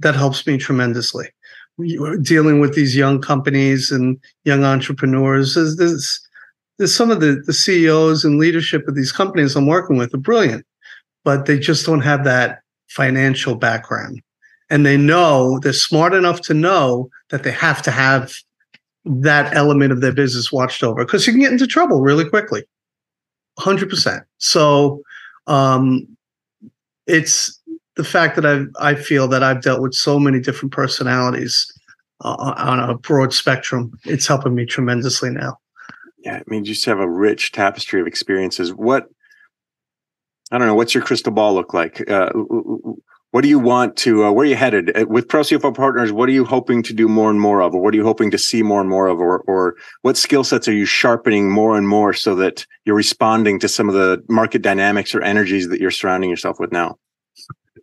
that 0.00 0.14
helps 0.14 0.46
me 0.46 0.58
tremendously. 0.58 1.28
Dealing 2.22 2.60
with 2.60 2.74
these 2.74 2.96
young 2.96 3.20
companies 3.20 3.90
and 3.90 4.18
young 4.44 4.64
entrepreneurs, 4.64 5.54
there's, 5.54 5.76
there's, 5.76 6.20
there's 6.78 6.94
some 6.94 7.10
of 7.10 7.20
the, 7.20 7.42
the 7.46 7.52
CEOs 7.52 8.24
and 8.24 8.38
leadership 8.38 8.86
of 8.86 8.94
these 8.94 9.12
companies 9.12 9.56
I'm 9.56 9.66
working 9.66 9.96
with 9.96 10.14
are 10.14 10.18
brilliant, 10.18 10.64
but 11.24 11.46
they 11.46 11.58
just 11.58 11.86
don't 11.86 12.00
have 12.00 12.24
that 12.24 12.60
financial 12.88 13.56
background. 13.56 14.22
And 14.70 14.86
they 14.86 14.96
know 14.96 15.58
they're 15.60 15.72
smart 15.72 16.14
enough 16.14 16.40
to 16.42 16.54
know 16.54 17.10
that 17.30 17.42
they 17.42 17.50
have 17.50 17.82
to 17.82 17.90
have 17.90 18.32
that 19.04 19.54
element 19.54 19.92
of 19.92 20.00
their 20.00 20.12
business 20.12 20.50
watched 20.50 20.82
over 20.82 21.04
because 21.04 21.26
you 21.26 21.32
can 21.32 21.42
get 21.42 21.52
into 21.52 21.66
trouble 21.66 22.00
really 22.00 22.28
quickly. 22.28 22.62
100%. 23.58 24.24
So 24.38 25.02
um, 25.46 26.06
it's 27.06 27.60
the 27.96 28.04
fact 28.04 28.36
that 28.36 28.46
I 28.46 28.64
I 28.80 28.94
feel 28.94 29.28
that 29.28 29.42
I've 29.42 29.62
dealt 29.62 29.82
with 29.82 29.94
so 29.94 30.18
many 30.18 30.40
different 30.40 30.72
personalities 30.72 31.70
uh, 32.22 32.54
on 32.56 32.80
a 32.80 32.96
broad 32.96 33.32
spectrum, 33.32 33.92
it's 34.04 34.26
helping 34.26 34.54
me 34.54 34.66
tremendously 34.66 35.30
now. 35.30 35.58
Yeah, 36.18 36.36
I 36.36 36.42
mean, 36.46 36.64
you 36.64 36.72
just 36.72 36.86
have 36.86 37.00
a 37.00 37.08
rich 37.08 37.52
tapestry 37.52 38.00
of 38.00 38.06
experiences. 38.06 38.72
What 38.72 39.08
I 40.50 40.58
don't 40.58 40.66
know, 40.66 40.74
what's 40.74 40.94
your 40.94 41.04
crystal 41.04 41.32
ball 41.32 41.54
look 41.54 41.74
like? 41.74 42.08
Uh, 42.08 42.30
what 43.30 43.42
do 43.42 43.48
you 43.48 43.58
want 43.58 43.96
to? 43.96 44.24
Uh, 44.24 44.30
where 44.30 44.44
are 44.44 44.48
you 44.48 44.54
headed 44.54 44.96
uh, 44.96 45.06
with 45.08 45.28
Pro 45.28 45.40
CFO 45.40 45.74
Partners? 45.74 46.12
What 46.12 46.28
are 46.28 46.32
you 46.32 46.44
hoping 46.44 46.84
to 46.84 46.92
do 46.92 47.08
more 47.08 47.30
and 47.30 47.40
more 47.40 47.60
of, 47.62 47.74
or 47.74 47.82
what 47.82 47.92
are 47.92 47.96
you 47.96 48.04
hoping 48.04 48.30
to 48.30 48.38
see 48.38 48.62
more 48.62 48.80
and 48.80 48.88
more 48.88 49.08
of, 49.08 49.18
or 49.18 49.40
or 49.40 49.74
what 50.02 50.16
skill 50.16 50.44
sets 50.44 50.68
are 50.68 50.72
you 50.72 50.84
sharpening 50.84 51.50
more 51.50 51.76
and 51.76 51.88
more 51.88 52.12
so 52.12 52.34
that 52.36 52.66
you're 52.84 52.94
responding 52.96 53.58
to 53.60 53.68
some 53.68 53.88
of 53.88 53.94
the 53.94 54.22
market 54.28 54.62
dynamics 54.62 55.14
or 55.14 55.22
energies 55.22 55.68
that 55.68 55.80
you're 55.80 55.90
surrounding 55.90 56.30
yourself 56.30 56.60
with 56.60 56.72
now? 56.72 56.96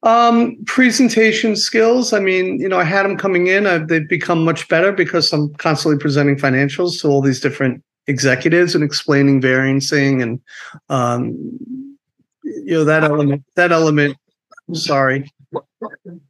Um, 0.03 0.57
presentation 0.65 1.55
skills. 1.55 2.11
I 2.11 2.19
mean, 2.19 2.59
you 2.59 2.67
know, 2.67 2.79
I 2.79 2.83
had 2.83 3.03
them 3.03 3.17
coming 3.17 3.47
in. 3.47 3.67
I've, 3.67 3.87
they've 3.87 4.07
become 4.07 4.43
much 4.43 4.67
better 4.67 4.91
because 4.91 5.31
I'm 5.31 5.53
constantly 5.55 5.99
presenting 5.99 6.37
financials 6.37 6.99
to 7.01 7.07
all 7.07 7.21
these 7.21 7.39
different 7.39 7.83
executives 8.07 8.73
and 8.73 8.83
explaining 8.83 9.41
variancing 9.41 10.23
and, 10.23 10.39
um, 10.89 11.37
you 12.43 12.73
know, 12.73 12.83
that 12.83 13.03
element. 13.03 13.43
That 13.55 13.71
element. 13.71 14.17
Sorry, 14.73 15.29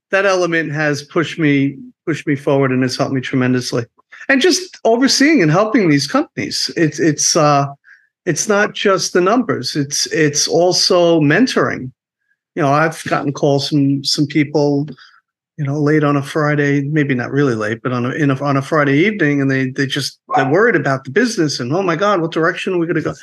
that 0.09 0.25
element 0.25 0.71
has 0.71 1.03
pushed 1.03 1.39
me 1.39 1.77
pushed 2.05 2.27
me 2.27 2.35
forward 2.35 2.71
and 2.71 2.81
has 2.81 2.97
helped 2.97 3.13
me 3.13 3.21
tremendously. 3.21 3.85
And 4.27 4.41
just 4.41 4.79
overseeing 4.83 5.41
and 5.41 5.51
helping 5.51 5.89
these 5.89 6.07
companies. 6.07 6.71
It's 6.75 6.99
it's 6.99 7.35
uh, 7.35 7.67
it's 8.25 8.47
not 8.47 8.73
just 8.73 9.13
the 9.13 9.21
numbers. 9.21 9.75
It's 9.75 10.07
it's 10.07 10.47
also 10.47 11.21
mentoring 11.21 11.91
you 12.55 12.61
know, 12.61 12.71
I've 12.71 13.03
gotten 13.05 13.33
calls 13.33 13.69
from 13.69 14.03
some 14.03 14.27
people, 14.27 14.87
you 15.57 15.65
know, 15.65 15.79
late 15.79 16.03
on 16.03 16.17
a 16.17 16.23
Friday, 16.23 16.81
maybe 16.81 17.15
not 17.15 17.31
really 17.31 17.55
late, 17.55 17.81
but 17.81 17.93
on 17.93 18.05
a, 18.05 18.09
in 18.09 18.29
a 18.29 18.43
on 18.43 18.57
a 18.57 18.61
Friday 18.61 18.97
evening, 18.97 19.41
and 19.41 19.49
they 19.49 19.69
they 19.69 19.85
just 19.85 20.19
they're 20.35 20.49
worried 20.49 20.75
about 20.75 21.03
the 21.03 21.11
business 21.11 21.59
and 21.59 21.73
oh 21.73 21.83
my 21.83 21.95
God, 21.95 22.21
what 22.21 22.31
direction 22.31 22.73
are 22.73 22.77
we 22.77 22.87
going 22.87 22.95
to 22.95 23.01
go? 23.01 23.13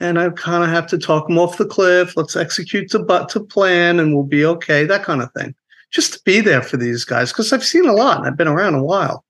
And 0.00 0.18
I 0.18 0.28
kind 0.30 0.64
of 0.64 0.70
have 0.70 0.86
to 0.88 0.98
talk 0.98 1.28
them 1.28 1.38
off 1.38 1.56
the 1.56 1.64
cliff. 1.64 2.16
Let's 2.16 2.36
execute 2.36 2.90
to 2.90 2.98
but 2.98 3.28
to 3.30 3.40
plan, 3.40 4.00
and 4.00 4.14
we'll 4.14 4.24
be 4.24 4.44
okay. 4.44 4.84
That 4.84 5.04
kind 5.04 5.22
of 5.22 5.32
thing. 5.32 5.54
Just 5.90 6.14
to 6.14 6.20
be 6.24 6.40
there 6.40 6.62
for 6.62 6.76
these 6.76 7.04
guys 7.04 7.32
because 7.32 7.52
I've 7.52 7.64
seen 7.64 7.86
a 7.86 7.92
lot 7.92 8.18
and 8.18 8.26
I've 8.26 8.36
been 8.36 8.48
around 8.48 8.74
a 8.74 8.82
while. 8.82 9.24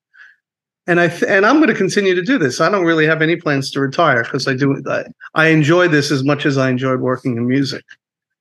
And 0.86 1.00
I 1.00 1.08
th- 1.08 1.30
and 1.30 1.46
I'm 1.46 1.56
going 1.56 1.68
to 1.68 1.74
continue 1.74 2.14
to 2.14 2.22
do 2.22 2.38
this. 2.38 2.60
I 2.60 2.70
don't 2.70 2.84
really 2.84 3.06
have 3.06 3.22
any 3.22 3.36
plans 3.36 3.70
to 3.70 3.80
retire 3.80 4.24
because 4.24 4.48
I 4.48 4.54
do 4.54 4.82
I, 4.88 5.04
I 5.34 5.46
enjoy 5.48 5.88
this 5.88 6.10
as 6.10 6.24
much 6.24 6.44
as 6.44 6.58
I 6.58 6.70
enjoyed 6.70 7.00
working 7.00 7.36
in 7.36 7.46
music. 7.46 7.84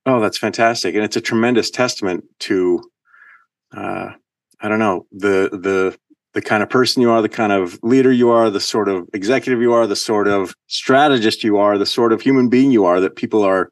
Oh, 0.06 0.20
that's 0.20 0.38
fantastic, 0.38 0.94
and 0.94 1.02
it's 1.02 1.16
a 1.16 1.20
tremendous 1.20 1.70
testament 1.70 2.24
to, 2.40 2.82
uh, 3.74 4.10
I 4.60 4.68
don't 4.68 4.78
know, 4.78 5.06
the 5.10 5.48
the 5.52 5.96
the 6.34 6.42
kind 6.42 6.62
of 6.62 6.68
person 6.68 7.00
you 7.00 7.10
are, 7.10 7.22
the 7.22 7.28
kind 7.28 7.52
of 7.52 7.78
leader 7.82 8.12
you 8.12 8.30
are, 8.30 8.50
the 8.50 8.60
sort 8.60 8.88
of 8.88 9.08
executive 9.14 9.62
you 9.62 9.72
are, 9.72 9.86
the 9.86 9.96
sort 9.96 10.28
of 10.28 10.54
strategist 10.66 11.44
you 11.44 11.56
are, 11.58 11.78
the 11.78 11.86
sort 11.86 12.12
of 12.12 12.20
human 12.20 12.48
being 12.48 12.70
you 12.70 12.84
are. 12.84 13.00
That 13.00 13.16
people 13.16 13.42
are 13.42 13.70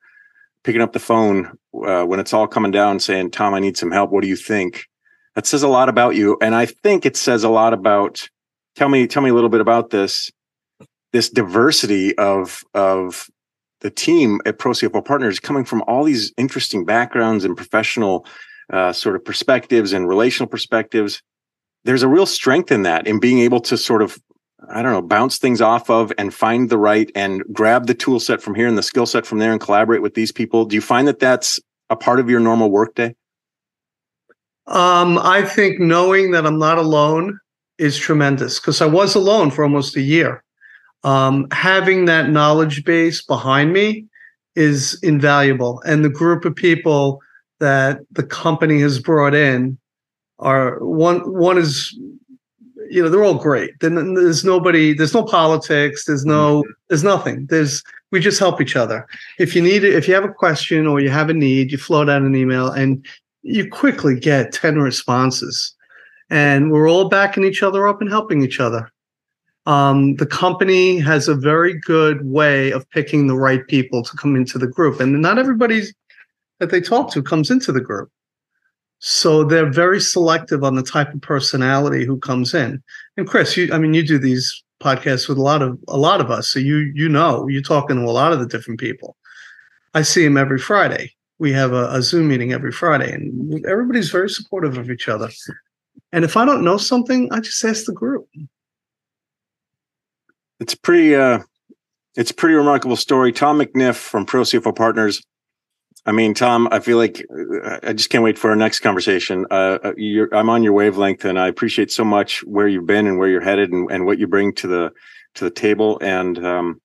picking 0.65 0.81
up 0.81 0.93
the 0.93 0.99
phone 0.99 1.59
uh, 1.87 2.05
when 2.05 2.21
it's 2.21 2.33
all 2.33 2.47
coming 2.47 2.71
down, 2.73 2.99
saying, 2.99 3.33
"Tom, 3.33 3.53
I 3.53 3.61
need 3.61 3.77
some 3.77 3.91
help. 3.91 4.11
What 4.11 4.23
do 4.23 4.29
you 4.29 4.37
think?" 4.37 4.87
That 5.35 5.47
says 5.47 5.63
a 5.63 5.69
lot 5.69 5.89
about 5.91 6.15
you, 6.15 6.39
and 6.41 6.55
I 6.55 6.67
think 6.67 7.05
it 7.05 7.17
says 7.17 7.45
a 7.45 7.51
lot 7.51 7.75
about. 7.75 8.29
Tell 8.75 8.89
me, 8.89 9.07
tell 9.07 9.23
me 9.23 9.29
a 9.29 9.35
little 9.35 9.51
bit 9.51 9.61
about 9.61 9.91
this 9.91 10.31
this 11.13 11.29
diversity 11.29 12.17
of 12.17 12.65
of 12.73 13.29
the 13.83 13.91
team 13.91 14.41
at 14.47 14.59
Pro 14.59 14.73
CFO 14.73 15.05
Partners 15.05 15.39
coming 15.39 15.65
from 15.65 15.83
all 15.87 16.05
these 16.05 16.33
interesting 16.37 16.85
backgrounds 16.85 17.45
and 17.45 17.57
professional 17.57 18.27
uh, 18.73 18.93
sort 18.93 19.17
of 19.17 19.25
perspectives 19.25 19.93
and 19.93 20.09
relational 20.09 20.49
perspectives. 20.49 21.23
There's 21.85 22.03
a 22.03 22.09
real 22.09 22.27
strength 22.27 22.73
in 22.73 22.83
that 22.83 23.07
in 23.07 23.21
being 23.21 23.41
able 23.41 23.61
to 23.61 23.77
sort 23.77 24.03
of 24.03 24.19
I 24.71 24.81
don't 24.83 24.93
know, 24.93 25.03
bounce 25.03 25.39
things 25.39 25.61
off 25.61 25.91
of 25.91 26.13
and 26.19 26.33
find 26.33 26.71
the 26.71 26.79
right 26.79 27.11
and 27.15 27.43
grab 27.53 27.87
the 27.87 27.95
tool 27.95 28.21
set 28.21 28.41
from 28.41 28.55
here 28.55 28.69
and 28.69 28.79
the 28.79 28.83
skill 28.83 29.07
set 29.07 29.27
from 29.27 29.39
there 29.39 29.51
and 29.51 29.61
collaborate 29.61 30.03
with 30.03 30.15
these 30.15 30.31
people. 30.31 30.65
Do 30.65 30.77
you 30.77 30.81
find 30.81 31.09
that 31.09 31.19
that's 31.19 31.59
a 31.91 31.97
part 31.97 32.21
of 32.21 32.31
your 32.31 32.41
normal 32.41 32.71
workday? 32.71 33.17
Um, 34.69 35.19
I 35.19 35.43
think 35.43 35.81
knowing 35.81 36.31
that 36.31 36.47
I'm 36.47 36.59
not 36.59 36.79
alone 36.79 37.41
is 37.79 37.99
tremendous 37.99 38.61
because 38.61 38.81
I 38.81 38.87
was 38.87 39.17
alone 39.17 39.51
for 39.51 39.65
almost 39.65 39.97
a 39.97 40.01
year. 40.01 40.45
Um, 41.05 41.49
having 41.51 42.05
that 42.05 42.31
knowledge 42.31 42.85
base 42.85 43.23
behind 43.23 43.73
me 43.73 44.07
is 44.55 44.99
invaluable. 45.03 45.83
And 45.85 46.05
the 46.05 46.11
group 46.11 46.45
of 46.45 46.55
people 46.55 47.21
that 47.61 48.01
the 48.11 48.23
company 48.23 48.81
has 48.81 48.99
brought 48.99 49.35
in 49.35 49.79
are 50.39 50.79
one 50.81 51.21
one 51.33 51.59
is 51.59 51.97
you 52.91 53.03
know 53.03 53.09
they're 53.09 53.25
all 53.25 53.35
great. 53.35 53.79
Then 53.81 54.15
there's 54.15 54.45
nobody 54.45 54.93
there's 54.93 55.15
no 55.15 55.25
politics 55.25 56.05
there's 56.05 56.27
no 56.27 56.63
mm-hmm. 56.63 56.71
there's 56.89 57.05
nothing. 57.05 57.47
There's 57.47 57.83
we 58.11 58.21
just 58.21 58.39
help 58.39 58.61
each 58.61 58.77
other. 58.77 59.07
If 59.39 59.57
you 59.57 59.63
need 59.63 59.85
it 59.85 59.95
if 59.95 60.07
you 60.07 60.15
have 60.15 60.25
a 60.25 60.33
question 60.33 60.87
or 60.87 61.01
you 61.01 61.11
have 61.11 61.31
a 61.31 61.35
need 61.35 61.73
you 61.73 61.79
float 61.79 62.09
out 62.09 62.23
an 62.23 62.37
email 62.37 62.69
and 62.69 63.05
you 63.43 63.69
quickly 63.69 64.19
get 64.19 64.53
10 64.53 64.79
responses. 64.79 65.75
And 66.31 66.71
we're 66.71 66.89
all 66.89 67.09
backing 67.09 67.45
each 67.45 67.63
other 67.63 67.89
up 67.89 68.01
and 68.01 68.09
helping 68.09 68.43
each 68.43 68.61
other 68.61 68.92
um, 69.67 70.17
the 70.17 70.27
company 70.27 70.99
has 70.99 71.29
a 71.29 71.35
very 71.35 71.79
good 71.81 72.25
way 72.27 72.73
of 72.73 72.89
picking 72.91 73.27
the 73.27 73.37
right 73.37 73.67
people 73.69 74.03
to 74.03 74.17
come 74.17 74.35
into 74.37 74.59
the 74.59 74.67
group 74.67 75.01
and 75.01 75.21
not 75.23 75.39
everybody 75.39 75.83
that 76.59 76.71
they 76.71 76.81
talk 76.81 77.13
to 77.13 77.23
comes 77.23 77.51
into 77.51 77.73
the 77.73 77.81
group 77.81 78.11
so 79.05 79.43
they're 79.43 79.69
very 79.69 80.01
selective 80.01 80.63
on 80.63 80.77
the 80.77 80.83
type 80.83 81.13
of 81.13 81.21
personality 81.21 82.05
who 82.05 82.21
comes 82.21 82.55
in. 82.55 82.81
And 83.17 83.27
Chris, 83.27 83.57
you 83.57 83.69
I 83.73 83.79
mean 83.79 83.95
you 83.95 84.07
do 84.07 84.17
these 84.17 84.63
podcasts 84.81 85.29
with 85.29 85.39
a 85.39 85.43
lot 85.43 85.61
of 85.61 85.77
a 85.89 85.99
lot 85.99 86.21
of 86.21 86.31
us. 86.31 86.47
So 86.47 86.61
you 86.61 86.93
you 86.95 87.09
know, 87.09 87.49
you're 87.49 87.63
talking 87.63 87.97
to 87.97 88.09
a 88.09 88.13
lot 88.13 88.33
of 88.33 88.39
the 88.39 88.47
different 88.47 88.79
people. 88.79 89.17
I 89.93 90.03
see 90.03 90.23
them 90.23 90.37
every 90.37 90.59
Friday. 90.59 91.13
We 91.41 91.53
have 91.53 91.73
a, 91.73 91.89
a 91.91 92.01
Zoom 92.01 92.29
meeting 92.29 92.53
every 92.53 92.71
Friday 92.71 93.13
and 93.13 93.67
everybody's 93.67 94.11
very 94.11 94.31
supportive 94.31 94.79
of 94.79 94.89
each 94.89 95.09
other. 95.09 95.31
And 96.13 96.25
if 96.25 96.37
I 96.37 96.45
don't 96.45 96.63
know 96.63 96.77
something, 96.77 97.29
I 97.33 97.41
just 97.41 97.65
ask 97.65 97.87
the 97.87 97.93
group. 97.93 98.29
It's 100.63 100.75
pretty 100.75 101.15
uh 101.15 101.41
it's 102.15 102.31
a 102.31 102.35
pretty 102.35 102.55
remarkable 102.55 102.97
story. 102.97 103.33
Tom 103.33 103.59
McNiff 103.59 103.97
from 103.97 104.27
Pro 104.27 104.43
CFO 104.43 104.75
Partners 104.75 105.23
I 106.05 106.11
mean, 106.11 106.35
Tom, 106.35 106.69
I 106.73 106.81
feel 106.81 106.97
like 106.97 107.25
uh, 107.65 107.79
I 107.83 107.93
just 107.93 108.11
can't 108.11 108.25
wait 108.25 108.39
for 108.39 108.51
our 108.51 108.57
next 108.57 108.81
conversation. 108.81 109.47
Uh, 109.51 109.79
uh 109.85 109.93
I'm 110.33 110.51
on 110.51 110.63
your 110.63 110.73
wavelength, 110.73 111.25
and 111.25 111.39
I 111.39 111.47
appreciate 111.47 111.93
so 111.93 112.05
much 112.05 112.43
where 112.43 112.67
you've 112.67 112.87
been 112.87 113.07
and 113.07 113.19
where 113.19 113.29
you're 113.29 113.41
headed, 113.41 113.71
and, 113.71 113.91
and 113.91 114.05
what 114.05 114.19
you 114.19 114.27
bring 114.27 114.53
to 114.55 114.67
the 114.67 114.91
to 115.35 115.45
the 115.45 115.51
table, 115.51 115.99
and 116.03 116.45
um, 116.45 116.81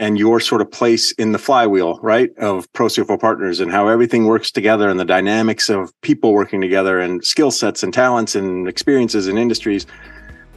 and 0.00 0.18
your 0.18 0.40
sort 0.40 0.62
of 0.62 0.70
place 0.70 1.12
in 1.12 1.32
the 1.32 1.38
flywheel, 1.38 1.98
right, 2.02 2.30
of 2.38 2.70
Pro 2.72 2.86
CFO 2.86 3.20
Partners, 3.20 3.60
and 3.60 3.70
how 3.70 3.88
everything 3.88 4.24
works 4.24 4.50
together, 4.50 4.88
and 4.88 4.98
the 4.98 5.04
dynamics 5.04 5.68
of 5.68 5.92
people 6.00 6.32
working 6.32 6.62
together, 6.62 6.98
and 6.98 7.22
skill 7.24 7.50
sets, 7.50 7.82
and 7.82 7.92
talents, 7.92 8.34
and 8.34 8.66
experiences, 8.68 9.28
and 9.28 9.38
industries. 9.38 9.86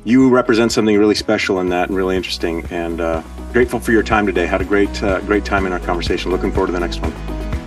You 0.04 0.30
represent 0.30 0.72
something 0.72 0.98
really 0.98 1.16
special 1.16 1.60
in 1.60 1.70
that, 1.70 1.90
and 1.90 1.98
really 1.98 2.16
interesting. 2.16 2.66
And 2.72 3.02
uh, 3.02 3.22
grateful 3.52 3.80
for 3.80 3.92
your 3.92 4.04
time 4.04 4.26
today. 4.26 4.46
Had 4.46 4.62
a 4.62 4.66
great 4.66 5.04
uh, 5.04 5.20
great 5.22 5.46
time 5.46 5.66
in 5.66 5.74
our 5.74 5.80
conversation. 5.80 6.32
Looking 6.32 6.52
forward 6.52 6.68
to 6.68 6.74
the 6.74 6.80
next 6.80 7.02
one. 7.02 7.12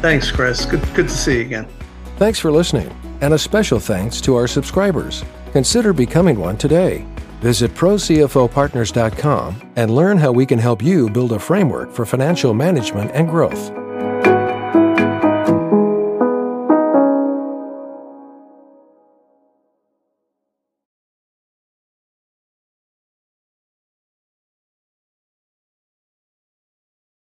Thanks, 0.00 0.30
Chris. 0.30 0.64
Good, 0.64 0.82
good 0.94 1.08
to 1.08 1.14
see 1.14 1.36
you 1.36 1.42
again. 1.42 1.68
Thanks 2.16 2.38
for 2.38 2.50
listening, 2.50 2.90
and 3.20 3.34
a 3.34 3.38
special 3.38 3.78
thanks 3.78 4.20
to 4.22 4.34
our 4.36 4.46
subscribers. 4.46 5.24
Consider 5.52 5.92
becoming 5.92 6.38
one 6.38 6.56
today. 6.56 7.06
Visit 7.40 7.74
ProCFOPartners.com 7.74 9.72
and 9.74 9.94
learn 9.94 10.16
how 10.16 10.30
we 10.30 10.46
can 10.46 10.60
help 10.60 10.80
you 10.80 11.10
build 11.10 11.32
a 11.32 11.38
framework 11.38 11.90
for 11.90 12.06
financial 12.06 12.54
management 12.54 13.10
and 13.12 13.28
growth. 13.28 13.81